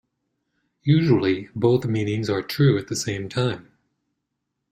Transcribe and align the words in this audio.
Usually 0.81 1.49
both 1.53 1.85
meanings 1.85 2.27
are 2.27 2.41
true 2.41 2.75
at 2.79 2.87
the 2.87 2.95
same 2.95 3.29
time. 3.29 3.71